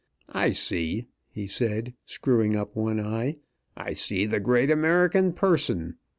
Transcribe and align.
I 0.33 0.51
see," 0.53 1.05
he 1.29 1.45
said, 1.45 1.93
screwing 2.07 2.55
up 2.55 2.75
one 2.75 2.99
eye 2.99 3.37
"I 3.77 3.93
see 3.93 4.25
the 4.25 4.39
great 4.39 4.71
American 4.71 5.31
person. 5.31 5.97